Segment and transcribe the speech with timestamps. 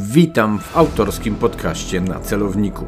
[0.00, 2.84] Witam w autorskim podcaście na celowniku.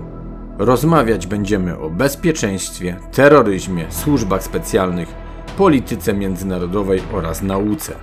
[0.59, 5.09] Rozmawiać będziemy o bezpieczeństwie, terroryzmie, służbach specjalnych,
[5.57, 7.95] polityce międzynarodowej oraz nauce.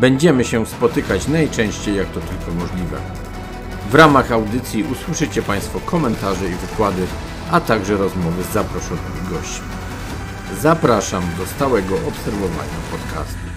[0.00, 2.96] Będziemy się spotykać najczęściej jak to tylko możliwe.
[3.90, 7.02] W ramach audycji usłyszycie Państwo komentarze i wykłady,
[7.50, 9.66] a także rozmowy z zaproszonymi gośćmi.
[10.60, 13.51] Zapraszam do stałego obserwowania podcastu.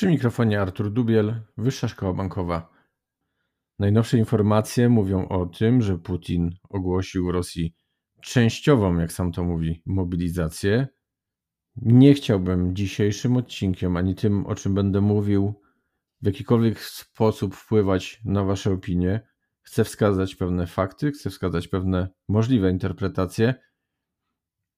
[0.00, 2.72] Przy mikrofonie Artur Dubiel, Wyższa Szkoła Bankowa.
[3.78, 7.74] Najnowsze informacje mówią o tym, że Putin ogłosił Rosji
[8.22, 10.88] częściową, jak sam to mówi, mobilizację.
[11.76, 15.60] Nie chciałbym dzisiejszym odcinkiem, ani tym, o czym będę mówił,
[16.22, 19.26] w jakikolwiek sposób wpływać na Wasze opinie.
[19.62, 23.54] Chcę wskazać pewne fakty, chcę wskazać pewne możliwe interpretacje.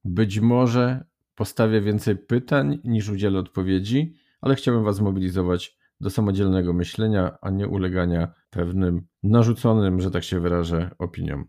[0.04, 7.38] Być może postawię więcej pytań niż udzielę odpowiedzi ale chciałbym Was zmobilizować do samodzielnego myślenia,
[7.40, 11.44] a nie ulegania pewnym narzuconym, że tak się wyrażę, opiniom.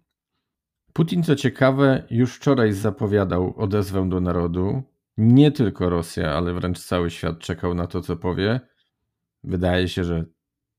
[0.94, 4.83] Putin, co ciekawe, już wczoraj zapowiadał odezwę do narodu.
[5.17, 8.59] Nie tylko Rosja, ale wręcz cały świat czekał na to, co powie.
[9.44, 10.25] Wydaje się, że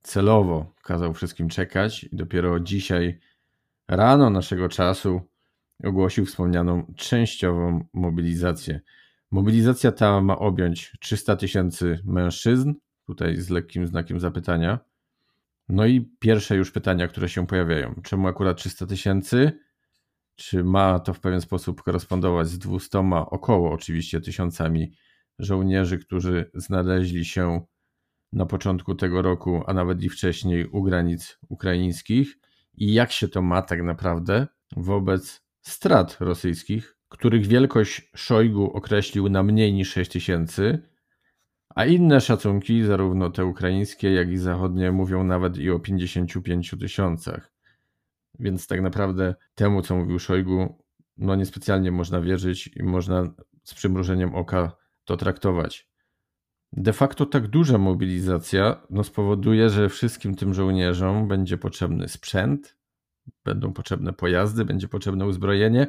[0.03, 3.21] celowo kazał wszystkim czekać i dopiero dzisiaj,
[3.89, 5.21] rano naszego czasu,
[5.85, 8.81] ogłosił wspomnianą częściową mobilizację.
[9.35, 12.75] Mobilizacja ta ma objąć 300 tysięcy mężczyzn,
[13.07, 14.79] tutaj z lekkim znakiem zapytania.
[15.69, 17.95] No i pierwsze już pytania, które się pojawiają.
[18.05, 19.53] Czemu akurat 300 tysięcy?
[20.37, 22.99] Czy ma to w pewien sposób korespondować z 200,
[23.31, 24.93] około oczywiście tysiącami
[25.39, 27.67] żołnierzy, którzy znaleźli się
[28.33, 32.39] na początku tego roku, a nawet i wcześniej u granic ukraińskich?
[32.75, 34.47] I jak się to ma tak naprawdę
[34.77, 40.79] wobec strat rosyjskich których wielkość Szojgu określił na mniej niż 6 tysięcy,
[41.75, 47.53] a inne szacunki, zarówno te ukraińskie, jak i zachodnie, mówią nawet i o 55 tysiącach.
[48.39, 50.79] Więc tak naprawdę temu, co mówił Szojgu,
[51.17, 55.89] no niespecjalnie można wierzyć i można z przymrużeniem oka to traktować.
[56.73, 62.77] De facto tak duża mobilizacja no, spowoduje, że wszystkim tym żołnierzom będzie potrzebny sprzęt,
[63.45, 65.87] będą potrzebne pojazdy, będzie potrzebne uzbrojenie,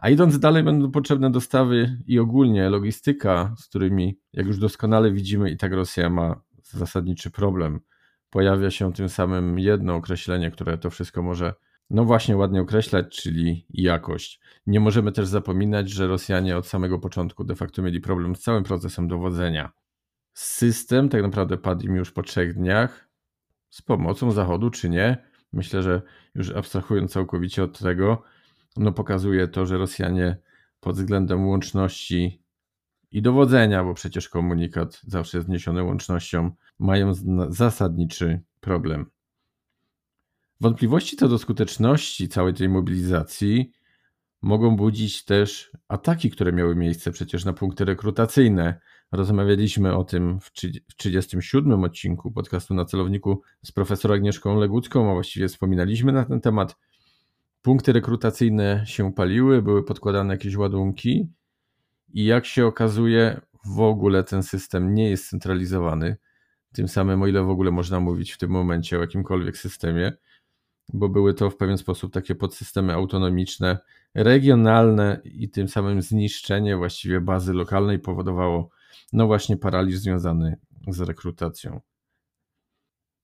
[0.00, 5.50] a idąc dalej, będą potrzebne dostawy i ogólnie logistyka, z którymi, jak już doskonale widzimy,
[5.50, 7.80] i tak Rosja ma zasadniczy problem.
[8.30, 11.54] Pojawia się tym samym jedno określenie, które to wszystko może,
[11.90, 14.40] no właśnie, ładnie określać, czyli jakość.
[14.66, 18.64] Nie możemy też zapominać, że Rosjanie od samego początku de facto mieli problem z całym
[18.64, 19.72] procesem dowodzenia.
[20.32, 23.08] System tak naprawdę padł im już po trzech dniach,
[23.70, 25.16] z pomocą Zachodu czy nie.
[25.52, 26.02] Myślę, że
[26.34, 28.22] już abstrahując całkowicie od tego,
[28.76, 30.36] no pokazuje to, że Rosjanie
[30.80, 32.42] pod względem łączności
[33.10, 37.12] i dowodzenia, bo przecież komunikat zawsze jest zniesiony łącznością, mają
[37.48, 39.10] zasadniczy problem.
[40.60, 43.72] Wątpliwości co do skuteczności całej tej mobilizacji
[44.42, 48.80] mogą budzić też ataki, które miały miejsce przecież na punkty rekrutacyjne.
[49.12, 50.52] Rozmawialiśmy o tym w
[50.96, 56.76] 37 odcinku podcastu na celowniku z profesor Agnieszką Legucką, a właściwie wspominaliśmy na ten temat
[57.62, 61.28] punkty rekrutacyjne się paliły, były podkładane jakieś ładunki
[62.12, 66.16] i jak się okazuje, w ogóle ten system nie jest centralizowany.
[66.72, 70.12] Tym samym, o ile w ogóle można mówić w tym momencie o jakimkolwiek systemie,
[70.92, 73.78] bo były to w pewien sposób takie podsystemy autonomiczne,
[74.14, 78.70] regionalne i tym samym zniszczenie właściwie bazy lokalnej powodowało
[79.12, 80.56] no właśnie paraliż związany
[80.88, 81.80] z rekrutacją.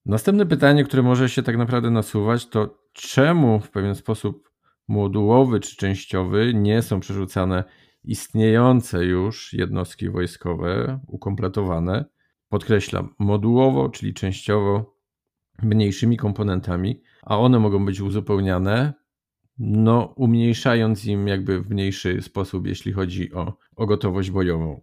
[0.06, 4.50] Następne pytanie, które może się tak naprawdę nasuwać, to czemu w pewien sposób
[4.88, 7.64] modułowy czy częściowy nie są przerzucane
[8.04, 12.04] istniejące już jednostki wojskowe, ukompletowane,
[12.48, 14.96] podkreślam, modułowo, czyli częściowo
[15.62, 18.92] mniejszymi komponentami, a one mogą być uzupełniane,
[19.58, 24.80] no umniejszając im jakby w mniejszy sposób, jeśli chodzi o, o gotowość bojową.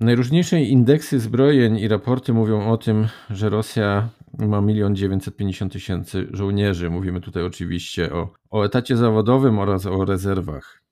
[0.00, 4.08] Najróżniejsze indeksy zbrojeń i raporty mówią o tym, że Rosja
[4.38, 6.90] ma 1 950 tysięcy żołnierzy.
[6.90, 10.82] Mówimy tutaj oczywiście o, o etacie zawodowym oraz o rezerwach.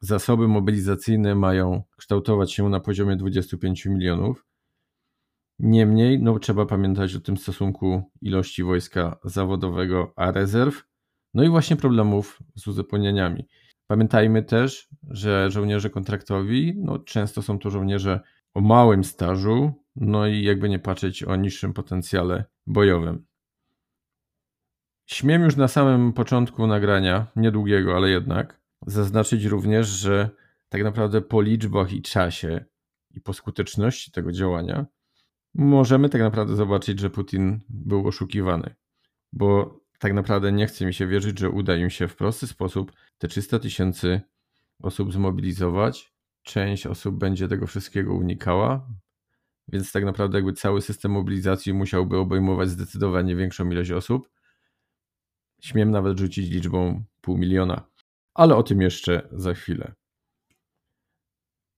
[0.00, 4.46] Zasoby mobilizacyjne mają kształtować się na poziomie 25 milionów.
[5.58, 10.84] Niemniej no, trzeba pamiętać o tym stosunku ilości wojska zawodowego a rezerw,
[11.34, 13.46] no i właśnie problemów z uzupełnieniami.
[13.86, 18.20] Pamiętajmy też, że żołnierze kontraktowi no, często są to żołnierze
[18.54, 23.26] o małym stażu, no i jakby nie patrzeć o niższym potencjale bojowym.
[25.06, 30.30] Śmiem już na samym początku nagrania, niedługiego, ale jednak, zaznaczyć również, że
[30.68, 32.64] tak naprawdę po liczbach i czasie
[33.10, 34.86] i po skuteczności tego działania
[35.54, 38.74] możemy tak naprawdę zobaczyć, że Putin był oszukiwany.
[39.32, 42.92] Bo tak naprawdę nie chce mi się wierzyć, że uda im się w prosty sposób
[43.18, 44.20] te 300 tysięcy
[44.82, 46.12] osób zmobilizować.
[46.48, 48.88] Część osób będzie tego wszystkiego unikała,
[49.68, 54.30] więc tak naprawdę jakby cały system mobilizacji musiałby obejmować zdecydowanie większą ilość osób.
[55.60, 57.82] Śmiem nawet rzucić liczbą pół miliona,
[58.34, 59.92] ale o tym jeszcze za chwilę.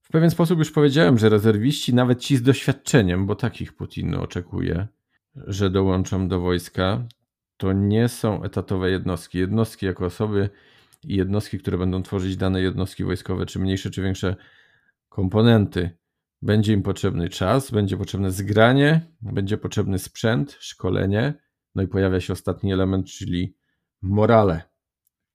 [0.03, 4.89] W pewien sposób już powiedziałem, że rezerwiści, nawet ci z doświadczeniem, bo takich Putin oczekuje,
[5.35, 7.05] że dołączą do wojska,
[7.57, 9.39] to nie są etatowe jednostki.
[9.39, 10.51] Jednostki jako osoby
[11.05, 14.37] i jednostki, które będą tworzyć dane jednostki wojskowe, czy mniejsze, czy większe
[15.21, 15.99] komponenty,
[16.43, 21.35] będzie im potrzebny czas, będzie potrzebne zgranie, będzie potrzebny sprzęt, szkolenie,
[21.75, 23.57] no i pojawia się ostatni element, czyli
[24.03, 24.63] morale.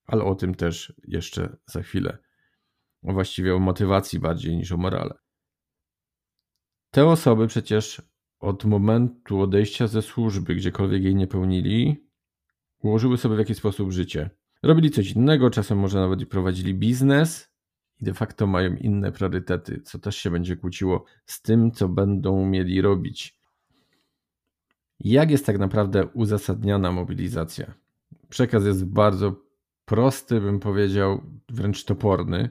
[0.06, 2.18] Ale o tym też jeszcze za chwilę.
[3.04, 5.14] Właściwie o motywacji bardziej niż o morale.
[6.92, 8.02] Te osoby przecież
[8.40, 12.08] od momentu odejścia ze służby, gdziekolwiek jej nie pełnili,
[12.84, 14.30] ułożyły sobie w jakiś sposób życie.
[14.64, 17.55] Robili coś innego, czasem może nawet prowadzili biznes
[18.02, 22.46] i de facto mają inne priorytety, co też się będzie kłóciło z tym, co będą
[22.46, 23.38] mieli robić.
[25.00, 27.74] Jak jest tak naprawdę uzasadniana mobilizacja?
[28.30, 29.36] Przekaz jest bardzo
[29.86, 32.50] prosty, bym powiedział, wręcz toporny.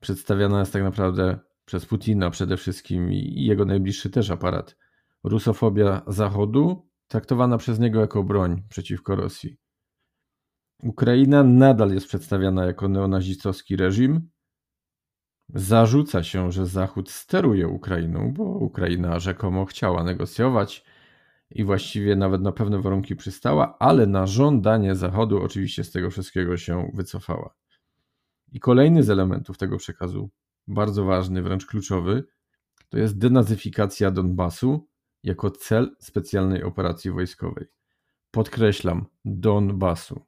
[0.00, 4.76] Przedstawiana jest tak naprawdę przez Putina przede wszystkim i jego najbliższy też aparat.
[5.24, 9.56] Rusofobia Zachodu traktowana przez niego jako broń przeciwko Rosji.
[10.82, 14.28] Ukraina nadal jest przedstawiana jako neonazistowski reżim.
[15.54, 20.84] Zarzuca się, że Zachód steruje Ukrainą, bo Ukraina rzekomo chciała negocjować
[21.50, 26.56] i właściwie nawet na pewne warunki przystała, ale na żądanie Zachodu oczywiście z tego wszystkiego
[26.56, 27.54] się wycofała.
[28.52, 30.30] I kolejny z elementów tego przekazu,
[30.68, 32.24] bardzo ważny, wręcz kluczowy,
[32.88, 34.88] to jest denazyfikacja Donbasu
[35.22, 37.66] jako cel specjalnej operacji wojskowej.
[38.30, 40.20] Podkreślam, Donbasu.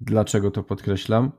[0.00, 1.32] Dlaczego to podkreślam?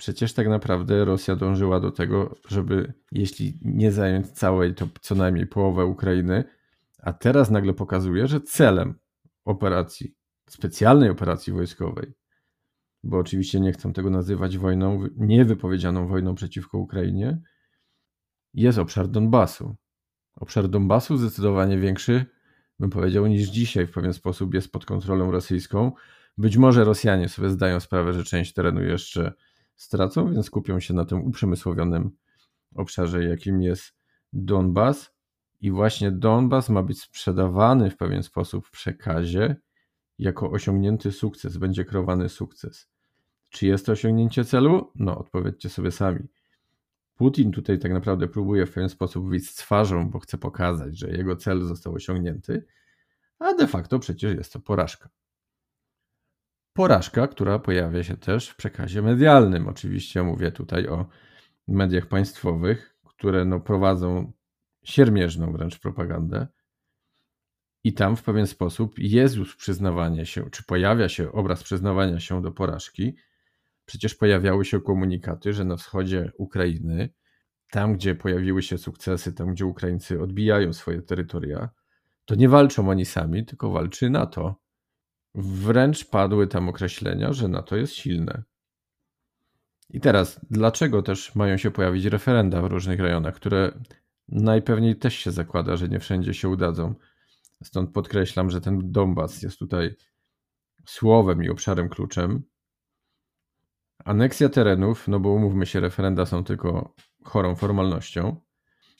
[0.00, 5.46] Przecież tak naprawdę Rosja dążyła do tego, żeby jeśli nie zająć całej, to co najmniej
[5.46, 6.44] połowę Ukrainy,
[7.02, 8.94] a teraz nagle pokazuje, że celem
[9.44, 10.14] operacji,
[10.48, 12.12] specjalnej operacji wojskowej,
[13.02, 17.42] bo oczywiście nie chcą tego nazywać wojną, niewypowiedzianą wojną przeciwko Ukrainie,
[18.54, 19.76] jest obszar Donbasu.
[20.34, 22.26] Obszar Donbasu zdecydowanie większy,
[22.78, 25.92] bym powiedział, niż dzisiaj w pewien sposób jest pod kontrolą rosyjską.
[26.38, 29.32] Być może Rosjanie sobie zdają sprawę, że część terenu jeszcze
[29.82, 32.10] stracą, więc skupią się na tym uprzemysłowionym
[32.74, 33.92] obszarze, jakim jest
[34.32, 35.12] Donbas.
[35.60, 39.56] I właśnie Donbas ma być sprzedawany w pewien sposób w przekazie
[40.18, 42.88] jako osiągnięty sukces, będzie kreowany sukces.
[43.48, 44.92] Czy jest to osiągnięcie celu?
[44.94, 46.28] No, odpowiedzcie sobie sami.
[47.14, 51.10] Putin tutaj tak naprawdę próbuje w pewien sposób wyjść z twarzą, bo chce pokazać, że
[51.10, 52.66] jego cel został osiągnięty,
[53.38, 55.08] a de facto przecież jest to porażka.
[56.72, 59.68] Porażka, która pojawia się też w przekazie medialnym.
[59.68, 61.06] Oczywiście mówię tutaj o
[61.68, 64.32] mediach państwowych, które no prowadzą
[64.84, 66.46] siermierzną wręcz propagandę.
[67.84, 72.42] I tam w pewien sposób jest już przyznawanie się, czy pojawia się obraz przyznawania się
[72.42, 73.16] do porażki.
[73.84, 77.08] Przecież pojawiały się komunikaty, że na wschodzie Ukrainy,
[77.70, 81.68] tam gdzie pojawiły się sukcesy, tam gdzie Ukraińcy odbijają swoje terytoria,
[82.24, 84.60] to nie walczą oni sami, tylko walczy NATO.
[85.34, 88.42] Wręcz padły tam określenia, że NATO jest silne.
[89.90, 93.72] I teraz, dlaczego też mają się pojawić referenda w różnych rejonach, które
[94.28, 96.94] najpewniej też się zakłada, że nie wszędzie się udadzą.
[97.62, 99.96] Stąd podkreślam, że ten Donbas jest tutaj
[100.86, 102.42] słowem i obszarem kluczem.
[104.04, 106.94] Aneksja terenów, no bo umówmy się, referenda są tylko
[107.24, 108.40] chorą formalnością.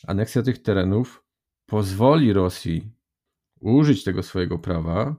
[0.06, 1.24] Aneksja tych terenów
[1.66, 2.92] pozwoli Rosji
[3.60, 5.16] użyć tego swojego prawa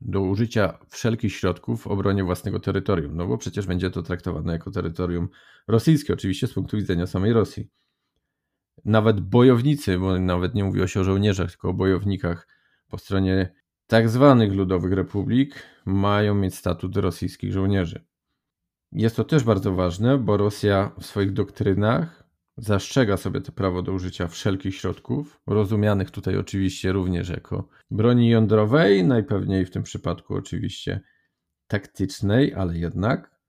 [0.00, 4.70] do użycia wszelkich środków w obronie własnego terytorium, no bo przecież będzie to traktowane jako
[4.70, 5.28] terytorium
[5.68, 7.70] rosyjskie, oczywiście z punktu widzenia samej Rosji
[8.84, 12.48] nawet bojownicy, bo nawet nie mówiło się o żołnierzach, tylko o bojownikach
[12.88, 13.52] po stronie
[13.86, 18.04] tak zwanych ludowych republik, mają mieć statut rosyjskich żołnierzy.
[18.92, 22.19] Jest to też bardzo ważne, bo Rosja w swoich doktrynach
[22.60, 29.04] zastrzega sobie to prawo do użycia wszelkich środków, rozumianych tutaj oczywiście również jako broni jądrowej,
[29.04, 31.00] najpewniej w tym przypadku oczywiście
[31.66, 33.40] taktycznej, ale jednak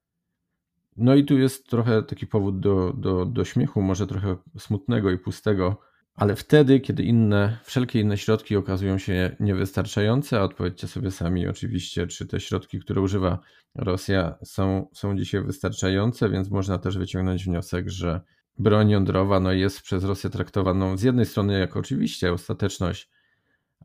[0.98, 5.18] no i tu jest trochę taki powód do, do, do śmiechu, może trochę smutnego i
[5.18, 5.82] pustego.
[6.16, 12.28] ale wtedy, kiedy inne, wszelkie inne środki okazują się niewystarczające, odpowiedzcie sobie sami oczywiście, czy
[12.28, 13.40] te środki, które używa
[13.76, 18.22] Rosja są, są dzisiaj wystarczające, więc można też wyciągnąć wniosek, że
[18.62, 23.10] broń jądrowa no, jest przez Rosję traktowaną z jednej strony jako oczywiście ostateczność,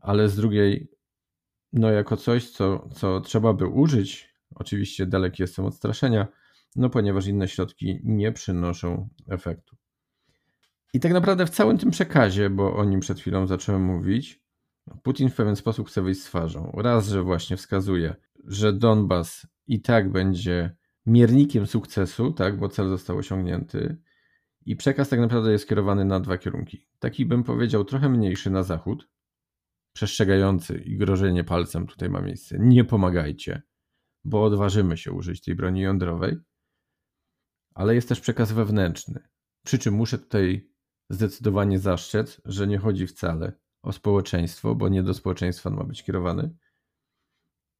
[0.01, 0.91] ale z drugiej
[1.73, 4.33] no, jako coś, co, co trzeba by użyć.
[4.55, 6.27] Oczywiście daleki jestem od straszenia,
[6.75, 9.75] no ponieważ inne środki nie przynoszą efektu.
[10.93, 14.41] I tak naprawdę w całym tym przekazie, bo o nim przed chwilą zacząłem mówić,
[15.03, 16.71] Putin w pewien sposób chce wyjść z twarzą.
[16.77, 18.15] Raz, że właśnie wskazuje,
[18.45, 23.97] że Donbas i tak będzie miernikiem sukcesu, tak, bo cel został osiągnięty.
[24.67, 26.87] I przekaz tak naprawdę jest skierowany na dwa kierunki.
[26.99, 29.09] Taki bym powiedział trochę mniejszy na zachód,
[29.93, 32.57] przestrzegający i grożenie palcem tutaj ma miejsce.
[32.59, 33.61] Nie pomagajcie,
[34.23, 36.37] bo odważymy się użyć tej broni jądrowej.
[37.75, 39.27] Ale jest też przekaz wewnętrzny.
[39.65, 40.69] Przy czym muszę tutaj
[41.09, 46.55] zdecydowanie zaszczec, że nie chodzi wcale o społeczeństwo, bo nie do społeczeństwa ma być kierowany,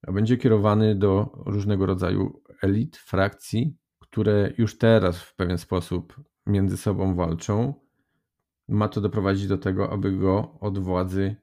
[0.07, 6.77] a będzie kierowany do różnego rodzaju elit, frakcji, które już teraz w pewien sposób między
[6.77, 7.73] sobą walczą.
[8.67, 11.35] Ma to doprowadzić do tego, aby go od władzy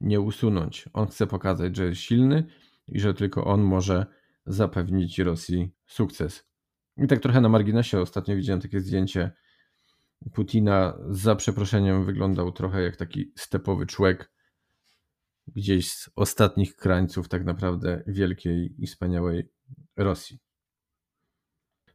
[0.00, 0.88] nie usunąć.
[0.92, 2.44] On chce pokazać, że jest silny
[2.86, 4.06] i że tylko on może
[4.46, 6.48] zapewnić Rosji sukces.
[6.96, 9.32] I tak trochę na marginesie ostatnio widziałem takie zdjęcie
[10.32, 14.32] Putina za przeproszeniem wyglądał trochę jak taki stepowy człowiek
[15.46, 19.48] gdzieś z ostatnich krańców tak naprawdę wielkiej i wspaniałej
[19.96, 20.38] Rosji.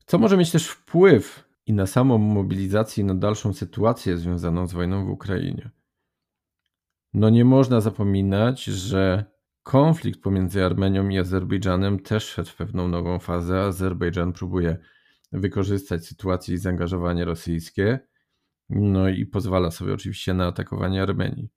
[0.06, 4.74] Co może mieć też wpływ i na samą mobilizację, i na dalszą sytuację związaną z
[4.74, 5.70] wojną w Ukrainie.
[7.14, 9.26] No nie można zapominać, że
[9.64, 13.62] konflikt pomiędzy Armenią i Azerbejdżanem też wszedł w pewną nową fazę.
[13.62, 14.78] Azerbejdżan próbuje
[15.32, 18.00] wykorzystać sytuację i zaangażowanie rosyjskie
[18.70, 21.50] no i pozwala sobie oczywiście na atakowanie Armenii.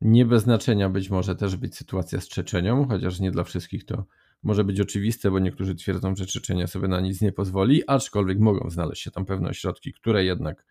[0.00, 4.04] Nie bez znaczenia być może też być sytuacja z Czeczenią, chociaż nie dla wszystkich to
[4.44, 8.70] może być oczywiste, bo niektórzy twierdzą, że Czeczenia sobie na nic nie pozwoli, aczkolwiek mogą
[8.70, 10.64] znaleźć się tam pewne ośrodki, które jednak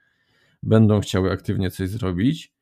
[0.63, 2.53] będą chciały aktywnie coś zrobić.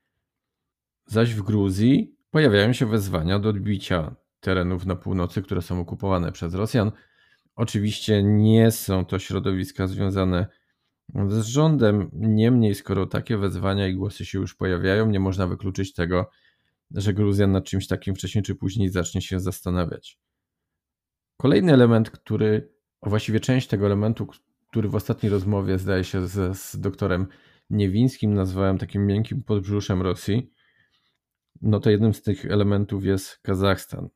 [1.06, 6.54] Zaś w Gruzji pojawiają się wezwania do odbicia terenów na północy, które są okupowane przez
[6.54, 6.92] Rosjan.
[7.56, 10.48] Oczywiście nie są to środowiska związane
[11.28, 12.10] z rządem.
[12.14, 16.30] Niemniej, skoro takie wezwania i głosy się już pojawiają, nie można wykluczyć tego,
[16.92, 20.20] że Gruzja nad czymś takim wcześniej czy później zacznie się zastanawiać.
[21.42, 24.28] Kolejny element, który, a właściwie część tego elementu,
[24.70, 27.28] który w ostatniej rozmowie, zdaje się, z, z doktorem
[27.70, 30.54] Niewińskim nazwałem takim miękkim podbrzuszem Rosji,
[31.62, 34.10] no to jednym z tych elementów jest Kazachstan.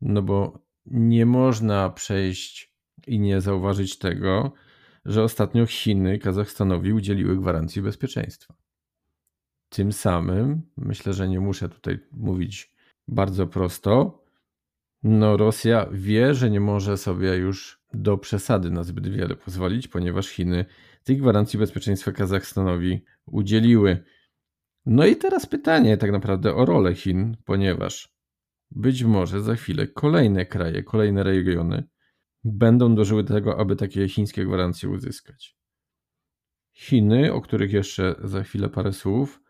[0.00, 2.74] No bo nie można przejść
[3.06, 4.52] i nie zauważyć tego,
[5.04, 8.54] że ostatnio Chiny Kazachstanowi udzieliły gwarancji bezpieczeństwa.
[9.68, 12.74] Tym samym, myślę, że nie muszę tutaj mówić
[13.08, 14.23] bardzo prosto,
[15.04, 20.28] no Rosja wie, że nie może sobie już do przesady na zbyt wiele pozwolić, ponieważ
[20.28, 20.64] Chiny
[21.04, 24.04] tej gwarancji bezpieczeństwa Kazachstanowi udzieliły.
[24.86, 28.14] No i teraz pytanie tak naprawdę o rolę Chin, ponieważ
[28.70, 31.88] być może za chwilę kolejne kraje, kolejne regiony
[32.44, 35.56] będą dążyły do tego, aby takie chińskie gwarancje uzyskać.
[36.72, 39.40] Chiny, o których jeszcze za chwilę parę słów,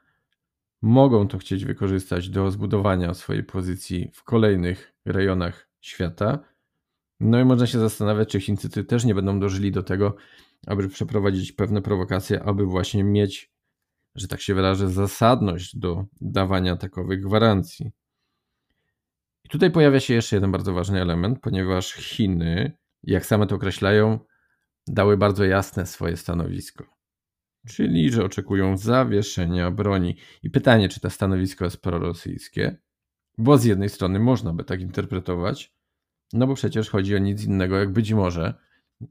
[0.83, 6.39] mogą to chcieć wykorzystać do zbudowania swojej pozycji w kolejnych rejonach świata.
[7.21, 10.17] No i można się zastanawiać, czy Chińczycy też nie będą dożyli do tego,
[10.67, 13.53] aby przeprowadzić pewne prowokacje, aby właśnie mieć,
[14.15, 17.91] że tak się wyrażę, zasadność do dawania takowych gwarancji.
[19.45, 24.19] I tutaj pojawia się jeszcze jeden bardzo ważny element, ponieważ Chiny jak same to określają,
[24.87, 26.85] dały bardzo jasne swoje stanowisko.
[27.69, 30.17] Czyli, że oczekują zawieszenia broni.
[30.43, 32.77] I pytanie, czy to stanowisko jest prorosyjskie?
[33.39, 35.73] Bo z jednej strony można by tak interpretować,
[36.33, 38.55] no bo przecież chodzi o nic innego, jak być może,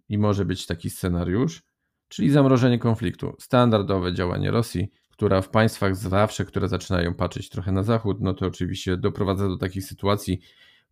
[0.09, 1.63] i może być taki scenariusz,
[2.07, 3.35] czyli zamrożenie konfliktu.
[3.39, 8.45] Standardowe działanie Rosji, która w państwach zawsze, które zaczynają patrzeć trochę na zachód, no to
[8.45, 10.41] oczywiście doprowadza do takich sytuacji.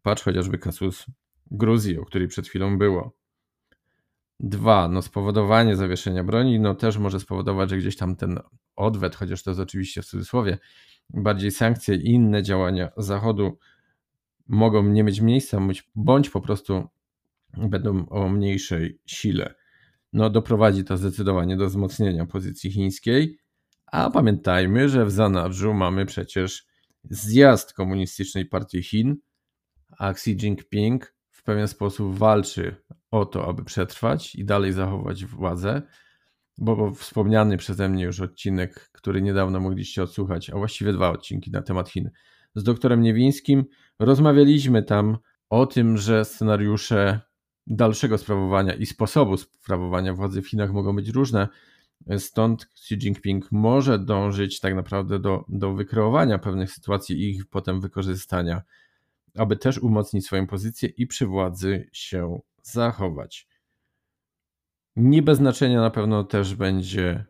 [0.02, 1.06] Patrz chociażby kasus
[1.52, 3.16] Gruzji, o której przed chwilą było.
[4.40, 8.40] Dwa, no spowodowanie zawieszenia broni, no też może spowodować, że gdzieś tam ten
[8.76, 10.58] odwet, chociaż to jest oczywiście w cudzysłowie,
[11.13, 13.58] bardziej sankcje i inne działania Zachodu
[14.48, 15.60] mogą nie mieć miejsca,
[15.96, 16.88] bądź po prostu
[17.58, 19.56] będą o mniejszej sile.
[20.13, 23.38] No doprowadzi to zdecydowanie do wzmocnienia pozycji chińskiej,
[23.91, 26.65] a pamiętajmy, że w zanadrzu mamy przecież
[27.03, 29.18] zjazd komunistycznej partii Chin,
[29.98, 32.75] a Xi Jinping w pewien sposób walczy
[33.12, 35.82] o to, aby przetrwać i dalej zachować władzę.
[36.58, 41.62] Bo wspomniany przeze mnie już odcinek, który niedawno mogliście odsłuchać, a właściwie dwa odcinki na
[41.62, 42.10] temat Chin,
[42.55, 43.65] z doktorem Niewińskim.
[44.00, 45.17] Rozmawialiśmy tam
[45.50, 47.22] o tym, że scenariusze
[47.67, 51.48] dalszego sprawowania i sposobu sprawowania władzy w Chinach mogą być różne.
[52.17, 57.81] Stąd Xi Jinping może dążyć tak naprawdę do, do wykreowania pewnych sytuacji i ich potem
[57.81, 58.62] wykorzystania,
[59.38, 63.48] aby też umocnić swoją pozycję i przy władzy się zachować.
[64.95, 67.25] Nie bez znaczenia na pewno też będzie,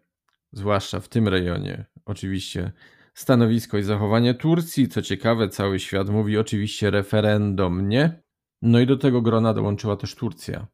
[0.51, 2.71] zwłaszcza w tym rejonie, oczywiście
[3.13, 4.87] stanowisko i zachowanie Turcji.
[4.87, 8.23] Co ciekawe, cały świat mówi oczywiście referendum nie.
[8.61, 10.67] No i do tego grona dołączyła też Turcja.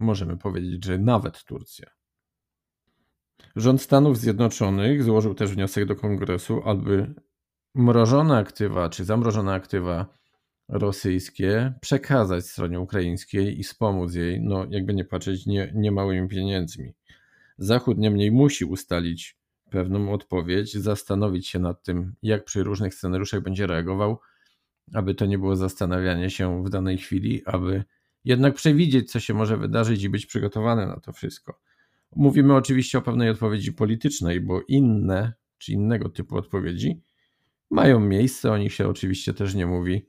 [0.00, 1.86] Możemy powiedzieć, że nawet Turcja.
[3.56, 7.14] Rząd Stanów Zjednoczonych złożył też wniosek do kongresu, aby
[7.74, 10.06] mrożone aktywa czy zamrożone aktywa
[10.68, 16.94] rosyjskie przekazać stronie ukraińskiej i wspomóc jej, no jakby nie patrzeć, nie, małymi pieniędzmi.
[17.58, 19.38] Zachód niemniej musi ustalić
[19.70, 24.18] pewną odpowiedź, zastanowić się nad tym, jak przy różnych scenariuszach będzie reagował,
[24.94, 27.84] aby to nie było zastanawianie się w danej chwili, aby
[28.24, 31.60] jednak przewidzieć, co się może wydarzyć i być przygotowany na to wszystko.
[32.16, 37.02] Mówimy oczywiście o pewnej odpowiedzi politycznej, bo inne czy innego typu odpowiedzi
[37.70, 40.06] mają miejsce, o nich się oczywiście też nie mówi.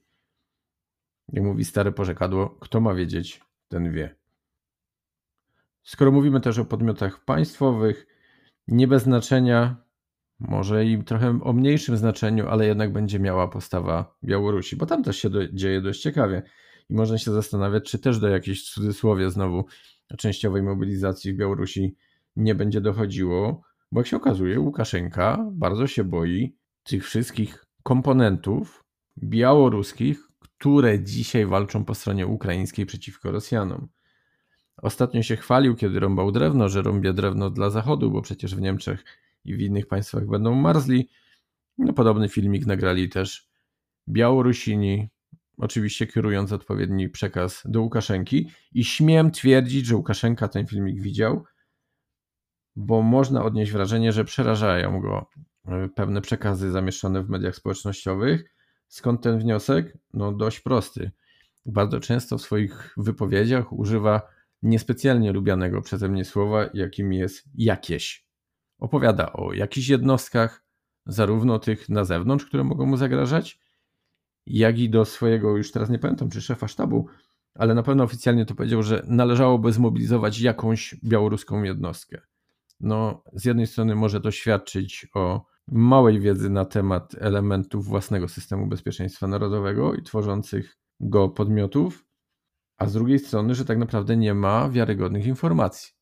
[1.34, 4.15] Jak mówi stare porzekadło, kto ma wiedzieć, ten wie.
[5.84, 8.07] Skoro mówimy też o podmiotach państwowych,
[8.67, 9.75] nie bez znaczenia,
[10.39, 15.17] może i trochę o mniejszym znaczeniu, ale jednak będzie miała postawa Białorusi, bo tam też
[15.17, 16.43] się do, dzieje dość ciekawie
[16.89, 19.65] i można się zastanawiać, czy też do jakiejś w cudzysłowie znowu
[20.17, 21.96] częściowej mobilizacji w Białorusi
[22.36, 28.84] nie będzie dochodziło, bo jak się okazuje, Łukaszenka bardzo się boi tych wszystkich komponentów
[29.24, 30.26] białoruskich,
[30.58, 33.88] które dzisiaj walczą po stronie ukraińskiej przeciwko Rosjanom.
[34.78, 39.04] Ostatnio się chwalił, kiedy rąbał drewno, że rąbie drewno dla Zachodu, bo przecież w Niemczech
[39.46, 41.10] i w innych państwach będą marzli.
[41.78, 43.50] No, podobny filmik nagrali też
[44.10, 45.10] Białorusini,
[45.58, 48.50] oczywiście kierując odpowiedni przekaz do Łukaszenki.
[48.72, 51.43] I śmiem twierdzić, że Łukaszenka ten filmik widział,
[52.76, 55.30] bo można odnieść wrażenie, że przerażają go
[55.67, 58.57] e, pewne przekazy zamieszczone w mediach społecznościowych.
[58.88, 59.97] Skąd ten wniosek?
[60.13, 61.12] No, dość prosty.
[61.65, 64.21] Bardzo często w swoich wypowiedziach używa
[64.62, 68.28] niespecjalnie lubianego przeze mnie słowa, jakim jest jakieś.
[68.80, 70.63] Opowiada o jakichś jednostkach,
[71.06, 73.60] zarówno tych na zewnątrz, które mogą mu zagrażać,
[74.45, 77.08] jak i do swojego, już teraz nie pamiętam, czy szefa sztabu,
[77.56, 82.21] ale na pewno oficjalnie to powiedział, że należałoby zmobilizować jakąś białoruską jednostkę.
[82.80, 88.67] No, z jednej strony może to świadczyć o małej wiedzy na temat elementów własnego systemu
[88.67, 92.06] bezpieczeństwa narodowego i tworzących go podmiotów,
[92.77, 95.93] a z drugiej strony, że tak naprawdę nie ma wiarygodnych informacji.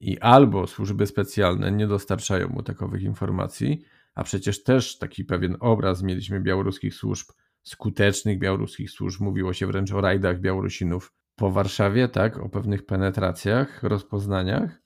[0.00, 6.02] I albo służby specjalne nie dostarczają mu takowych informacji, a przecież też taki pewien obraz
[6.02, 7.26] mieliśmy białoruskich służb,
[7.62, 13.82] skutecznych białoruskich służb, mówiło się wręcz o rajdach Białorusinów po Warszawie, tak, o pewnych penetracjach,
[13.82, 14.79] rozpoznaniach.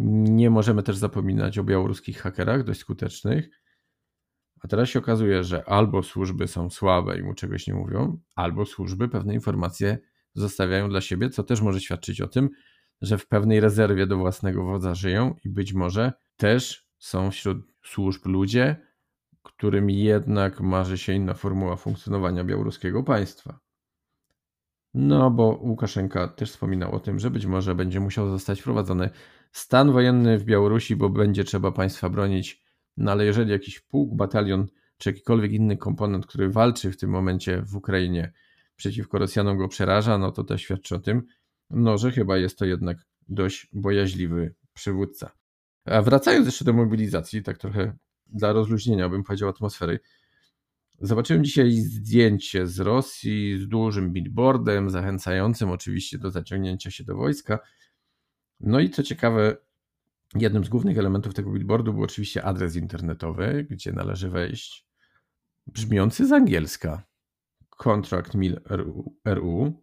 [0.00, 3.50] Nie możemy też zapominać o białoruskich hakerach, dość skutecznych.
[4.60, 8.66] A teraz się okazuje, że albo służby są słabe i mu czegoś nie mówią, albo
[8.66, 9.98] służby pewne informacje
[10.34, 12.50] zostawiają dla siebie, co też może świadczyć o tym,
[13.00, 18.26] że w pewnej rezerwie do własnego wodza żyją i być może też są wśród służb
[18.26, 18.76] ludzie,
[19.42, 23.58] którym jednak marzy się inna formuła funkcjonowania białoruskiego państwa.
[24.94, 29.10] No, bo Łukaszenka też wspominał o tym, że być może będzie musiał zostać wprowadzony
[29.52, 32.62] stan wojenny w Białorusi, bo będzie trzeba państwa bronić.
[32.96, 34.66] No ale jeżeli jakiś pułk, batalion
[34.98, 38.32] czy jakikolwiek inny komponent, który walczy w tym momencie w Ukrainie
[38.76, 41.22] przeciwko Rosjanom go przeraża, no to to świadczy o tym,
[41.70, 45.30] no, że chyba jest to jednak dość bojaźliwy przywódca.
[45.84, 50.00] A wracając jeszcze do mobilizacji, tak trochę dla rozluźnienia, bym powiedział, atmosfery.
[51.00, 57.58] Zobaczyłem dzisiaj zdjęcie z Rosji z dużym billboardem, zachęcającym oczywiście do zaciągnięcia się do wojska.
[58.60, 59.56] No i co ciekawe,
[60.34, 64.86] jednym z głównych elementów tego billboardu był oczywiście adres internetowy, gdzie należy wejść,
[65.66, 67.02] brzmiący z angielska.
[67.70, 68.60] Contract Mill
[69.24, 69.82] RU.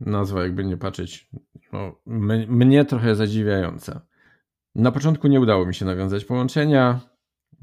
[0.00, 1.30] Nazwa, jakby nie patrzeć,
[1.72, 2.00] no,
[2.48, 4.06] mnie trochę zadziwiająca.
[4.74, 7.00] Na początku nie udało mi się nawiązać połączenia.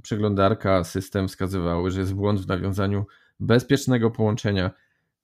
[0.02, 3.06] Przeglądarka, system wskazywały, że jest błąd w nawiązaniu
[3.40, 4.72] bezpiecznego połączenia.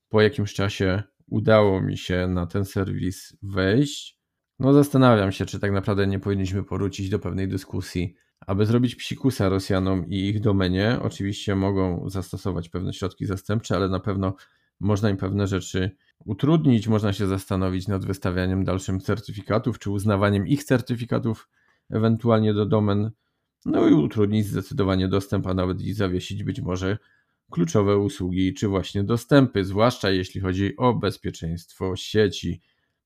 [0.10, 4.17] Po jakimś czasie udało mi się na ten serwis wejść.
[4.60, 8.16] No zastanawiam się, czy tak naprawdę nie powinniśmy powrócić do pewnej dyskusji,
[8.48, 11.00] aby zrobić psikusa Rosjanom i ich domenie.
[11.02, 14.36] Oczywiście mogą zastosować pewne środki zastępcze, ale na pewno
[14.80, 15.92] można im pewne rzeczy
[16.26, 16.88] utrudnić.
[16.88, 21.50] Można się zastanowić nad wystawianiem dalszym certyfikatów, czy uznawaniem ich certyfikatów
[21.90, 23.12] ewentualnie do domen.
[23.66, 26.98] No i utrudnić zdecydowanie dostęp, a nawet i zawiesić być może
[27.52, 32.62] kluczowe usługi, czy właśnie dostępy, zwłaszcza jeśli chodzi o bezpieczeństwo sieci.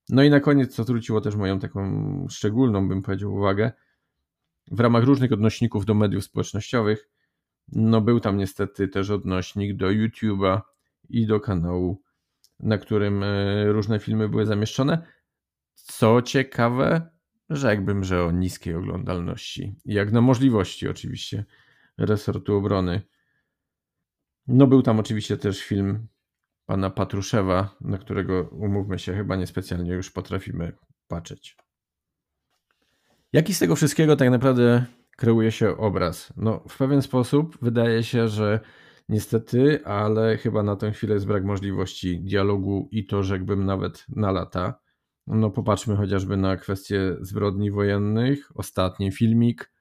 [0.09, 3.71] No i na koniec, co zwróciło też moją taką szczególną, bym powiedział, uwagę,
[4.71, 7.09] w ramach różnych odnośników do mediów społecznościowych,
[7.71, 10.61] no był tam niestety też odnośnik do YouTube'a
[11.09, 12.01] i do kanału,
[12.59, 15.07] na którym e, różne filmy były zamieszczone.
[15.73, 17.09] Co ciekawe,
[17.49, 21.45] rzekłbym, że o niskiej oglądalności, jak na możliwości oczywiście
[21.97, 23.01] resortu obrony.
[24.47, 26.07] No był tam oczywiście też film
[26.71, 30.73] pana Patruszewa, na którego umówmy się, chyba niespecjalnie już potrafimy
[31.07, 31.57] patrzeć.
[33.33, 34.85] Jaki z tego wszystkiego tak naprawdę
[35.17, 36.33] kreuje się obraz?
[36.37, 38.59] No, w pewien sposób wydaje się, że
[39.09, 44.31] niestety, ale chyba na tę chwilę jest brak możliwości dialogu i to rzekłbym nawet na
[44.31, 44.79] lata.
[45.27, 48.51] No, popatrzmy chociażby na kwestie zbrodni wojennych.
[48.55, 49.71] Ostatni filmik,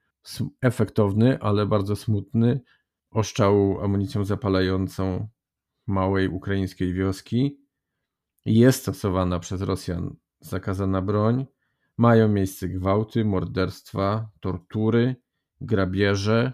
[0.61, 2.61] efektowny, ale bardzo smutny,
[3.11, 5.27] oszczału amunicją zapalającą
[5.91, 7.59] małej ukraińskiej wioski.
[8.45, 11.45] Jest stosowana przez Rosjan zakazana broń.
[11.97, 15.15] Mają miejsce gwałty, morderstwa, tortury,
[15.61, 16.53] grabieże.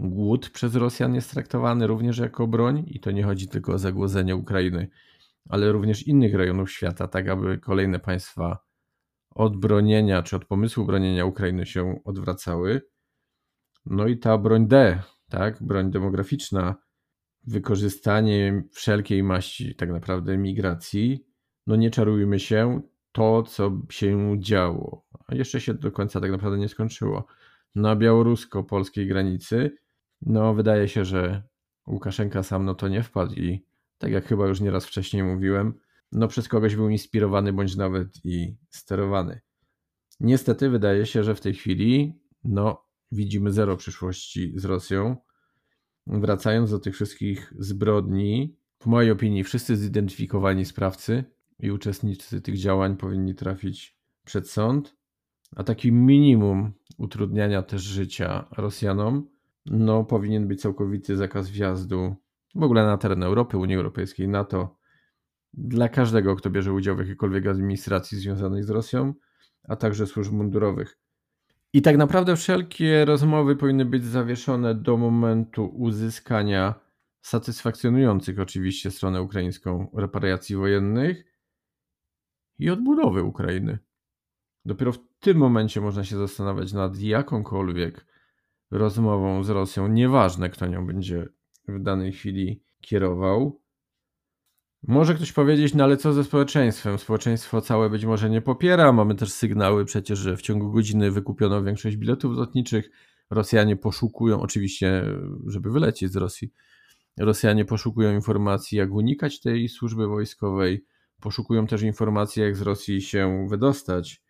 [0.00, 4.36] Głód przez Rosjan jest traktowany również jako broń i to nie chodzi tylko o zagłodzenie
[4.36, 4.88] Ukrainy,
[5.48, 8.58] ale również innych rejonów świata, tak aby kolejne państwa
[9.30, 12.82] od bronienia czy od pomysłu bronienia Ukrainy się odwracały.
[13.86, 16.74] No i ta broń D, tak, broń demograficzna,
[17.46, 21.26] wykorzystanie wszelkiej maści tak naprawdę migracji,
[21.66, 22.80] no nie czarujmy się,
[23.12, 27.26] to co się działo, a jeszcze się do końca tak naprawdę nie skończyło,
[27.74, 29.76] na białorusko-polskiej granicy,
[30.22, 31.42] no wydaje się, że
[31.86, 33.64] Łukaszenka sam no to nie wpadł i
[33.98, 35.74] tak jak chyba już nieraz wcześniej mówiłem,
[36.12, 39.40] no przez kogoś był inspirowany bądź nawet i sterowany.
[40.20, 45.16] Niestety wydaje się, że w tej chwili no widzimy zero przyszłości z Rosją
[46.06, 51.24] wracając do tych wszystkich zbrodni, w mojej opinii wszyscy zidentyfikowani sprawcy
[51.58, 54.96] i uczestnicy tych działań powinni trafić przed sąd,
[55.56, 59.28] a taki minimum utrudniania też życia Rosjanom,
[59.66, 62.16] no powinien być całkowity zakaz wjazdu
[62.54, 64.76] w ogóle na teren Europy, Unii Europejskiej, NATO
[65.54, 69.14] dla każdego, kto bierze udział w jakiejkolwiek administracji związanej z Rosją,
[69.68, 70.98] a także służb mundurowych.
[71.76, 76.74] I tak naprawdę wszelkie rozmowy powinny być zawieszone do momentu uzyskania
[77.20, 81.24] satysfakcjonujących oczywiście stronę ukraińską reparacji wojennych
[82.58, 83.78] i odbudowy Ukrainy.
[84.64, 88.06] Dopiero w tym momencie można się zastanawiać nad jakąkolwiek
[88.70, 91.28] rozmową z Rosją, nieważne kto nią będzie
[91.68, 93.62] w danej chwili kierował,
[94.86, 96.98] może ktoś powiedzieć, no ale co ze społeczeństwem?
[96.98, 98.92] Społeczeństwo całe być może nie popiera.
[98.92, 102.90] Mamy też sygnały przecież, że w ciągu godziny wykupiono większość biletów lotniczych.
[103.30, 105.04] Rosjanie poszukują, oczywiście,
[105.46, 106.52] żeby wylecieć z Rosji,
[107.18, 110.84] Rosjanie poszukują informacji, jak unikać tej służby wojskowej.
[111.20, 114.22] Poszukują też informacji, jak z Rosji się wydostać.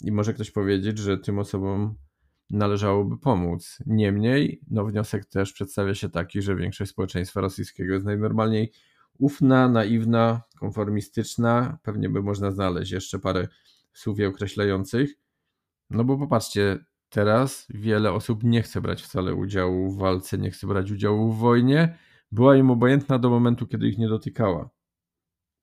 [0.00, 1.94] I może ktoś powiedzieć, że tym osobom
[2.50, 3.78] należałoby pomóc.
[3.86, 8.72] Niemniej, no wniosek też przedstawia się taki, że większość społeczeństwa rosyjskiego jest najnormalniej
[9.18, 11.78] ufna, naiwna, konformistyczna.
[11.82, 13.48] Pewnie by można znaleźć jeszcze parę
[13.92, 15.14] słów określających.
[15.90, 16.78] No bo popatrzcie,
[17.08, 21.38] teraz wiele osób nie chce brać wcale udziału w walce, nie chce brać udziału w
[21.38, 21.98] wojnie.
[22.32, 24.70] Była im obojętna do momentu, kiedy ich nie dotykała.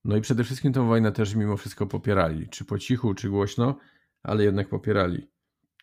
[0.06, 2.50] No i przede wszystkim tę wojnę też mimo wszystko popierali.
[2.50, 3.76] Czy po cichu, czy głośno,
[4.24, 5.28] ale jednak popierali.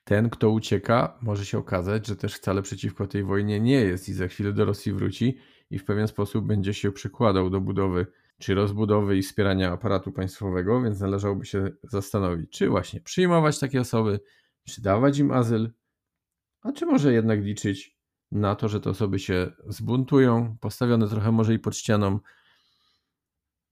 [0.04, 4.12] Ten, kto ucieka, może się okazać, że też wcale przeciwko tej wojnie nie jest i
[4.12, 5.38] za chwilę do Rosji wróci
[5.72, 8.06] i w pewien sposób będzie się przykładał do budowy
[8.38, 14.20] czy rozbudowy i wspierania aparatu państwowego, więc należałoby się zastanowić, czy właśnie przyjmować takie osoby,
[14.64, 15.72] czy dawać im azyl,
[16.62, 17.98] a czy może jednak liczyć
[18.32, 22.18] na to, że te osoby się zbuntują, postawione trochę może i pod ścianą,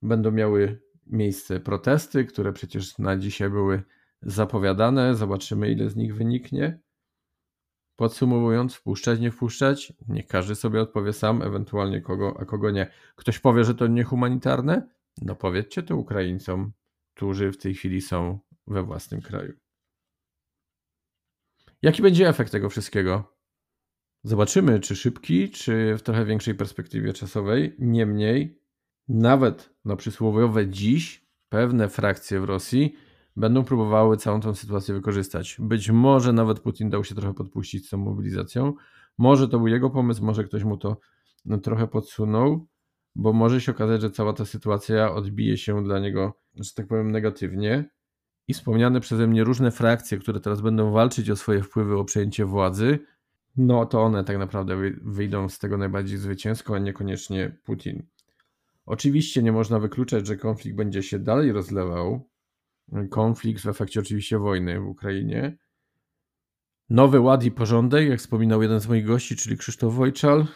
[0.03, 3.83] będą miały miejsce protesty, które przecież na dzisiaj były
[4.23, 5.15] zapowiadane.
[5.15, 6.81] Zobaczymy, ile z nich wyniknie.
[8.01, 12.91] Podsumowując, wpuszczać, nie wpuszczać, niech każdy sobie odpowie sam, ewentualnie kogo, a kogo nie.
[13.17, 14.89] Ktoś powie, że to niehumanitarne?
[15.23, 16.73] No powiedzcie to Ukraińcom,
[17.15, 19.53] którzy w tej chwili są we własnym kraju.
[21.83, 23.37] Jaki będzie efekt tego wszystkiego?
[24.25, 27.77] Zobaczymy, czy szybki, czy w trochę większej perspektywie czasowej.
[27.79, 28.63] Niemniej,
[29.09, 32.97] nawet na przysłowiowe dziś, pewne frakcje w Rosji
[33.37, 35.57] będą próbowały całą tą sytuację wykorzystać.
[35.59, 38.75] Być może nawet Putin dał się trochę podpuścić z tą mobilizacją.
[39.19, 40.97] Może to był jego pomysł, może ktoś mu to
[41.45, 42.67] no, trochę podsunął,
[43.17, 47.11] bo może się okazać, że cała ta sytuacja odbije się dla niego, że tak powiem,
[47.11, 47.91] negatywnie.
[48.49, 52.45] I wspomniane przeze mnie różne frakcje, które teraz będą walczyć o swoje wpływy, o przejęcie
[52.45, 52.99] władzy,
[53.57, 58.07] no to one tak naprawdę wyjdą z tego najbardziej zwycięsko, a niekoniecznie Putin.
[58.87, 62.30] Oczywiście nie można wykluczać, że konflikt będzie się dalej rozlewał.
[63.11, 65.57] Konflikt w efekcie oczywiście wojny w Ukrainie.
[66.91, 70.47] Nowy ład i porządek, jak wspominał jeden z moich gości, czyli Krzysztof Wojczal,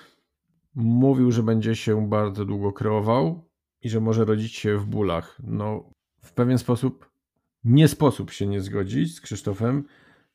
[0.74, 3.48] mówił, że będzie się bardzo długo kreował
[3.82, 5.38] i że może rodzić się w bólach.
[5.42, 5.90] No,
[6.22, 7.10] w pewien sposób
[7.64, 9.84] nie sposób się nie zgodzić z Krzysztofem,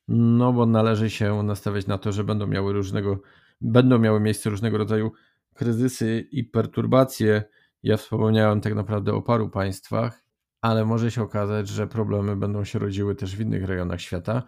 [0.08, 3.20] no bo należy się nastawiać na to, że będą miały różnego,
[3.60, 5.12] będą miały miejsce różnego rodzaju
[5.54, 7.42] kryzysy i perturbacje.
[7.82, 10.29] Ja wspomniałem tak naprawdę o paru państwach,
[10.60, 14.42] ale może się okazać, że problemy będą się rodziły też w innych rejonach świata,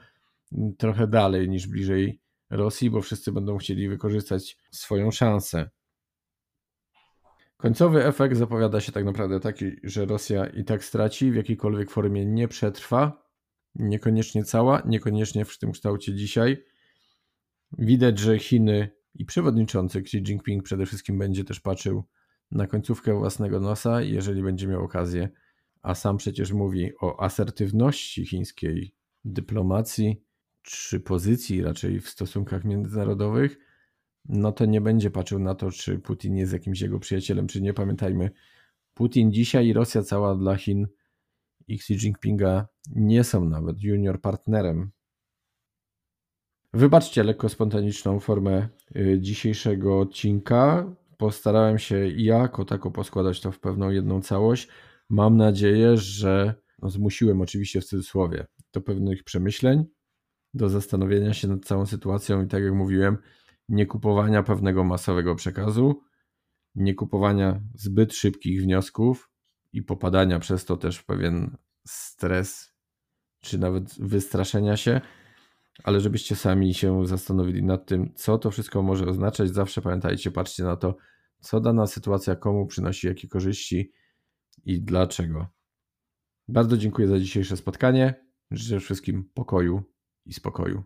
[0.78, 2.20] trochę dalej niż bliżej
[2.50, 5.70] Rosji, bo wszyscy będą chcieli wykorzystać swoją szansę.
[7.56, 12.26] Końcowy efekt zapowiada się tak naprawdę taki, że Rosja i tak straci, w jakiejkolwiek formie
[12.26, 13.28] nie przetrwa,
[13.74, 16.64] niekoniecznie cała, niekoniecznie w tym kształcie dzisiaj.
[17.78, 22.04] Widać, że Chiny i przewodniczący Xi Jinping przede wszystkim będzie też patrzył
[22.50, 25.28] na końcówkę własnego nosa, jeżeli będzie miał okazję,
[25.82, 30.22] a sam przecież mówi o asertywności chińskiej dyplomacji
[30.62, 33.58] czy pozycji raczej w stosunkach międzynarodowych,
[34.28, 37.74] no to nie będzie patrzył na to, czy Putin jest jakimś jego przyjacielem, czy nie.
[37.74, 38.30] Pamiętajmy,
[38.94, 40.86] Putin dzisiaj i Rosja cała dla Chin
[41.68, 44.90] i Xi Jinpinga nie są nawet junior partnerem.
[46.72, 50.94] Wybaczcie lekko spontaniczną formę y, dzisiejszego odcinka.
[51.18, 54.68] Postarałem się jako tako poskładać to w pewną jedną całość.
[55.12, 59.84] Mam nadzieję, że no, zmusiłem oczywiście w cudzysłowie do pewnych przemyśleń,
[60.54, 63.18] do zastanowienia się nad całą sytuacją i tak jak mówiłem,
[63.68, 66.02] nie kupowania pewnego masowego przekazu,
[66.74, 69.30] nie kupowania zbyt szybkich wniosków
[69.72, 72.72] i popadania przez to też w pewien stres,
[73.40, 75.00] czy nawet wystraszenia się,
[75.84, 79.50] ale żebyście sami się zastanowili nad tym, co to wszystko może oznaczać.
[79.50, 80.96] Zawsze pamiętajcie, patrzcie na to,
[81.40, 83.92] co dana sytuacja komu przynosi jakie korzyści
[84.64, 85.46] i dlaczego.
[86.48, 88.26] Bardzo dziękuję za dzisiejsze spotkanie.
[88.50, 89.82] Życzę wszystkim pokoju
[90.26, 90.82] i spokoju.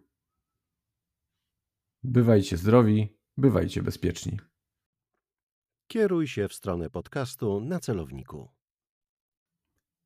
[2.02, 4.38] Bywajcie zdrowi, bywajcie bezpieczni.
[5.86, 8.48] Kieruj się w stronę podcastu na celowniku.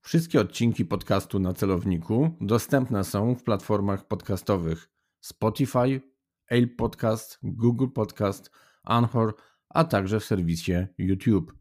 [0.00, 6.00] Wszystkie odcinki podcastu na celowniku dostępne są w platformach podcastowych Spotify,
[6.46, 8.50] Apple Podcast, Google Podcast,
[8.82, 9.34] Anchor,
[9.68, 11.59] a także w serwisie YouTube.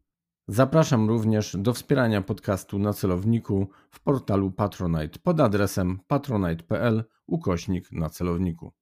[0.52, 8.08] Zapraszam również do wspierania podcastu na celowniku w portalu Patronite pod adresem patronite.pl ukośnik na
[8.08, 8.72] celowniku.